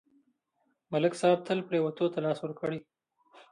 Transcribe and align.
ملک 0.91 1.13
صاحب 1.21 1.39
تل 1.47 1.59
پرېوتو 1.67 2.05
ته 2.13 2.19
لاس 2.25 2.37
ورکړی. 2.41 2.79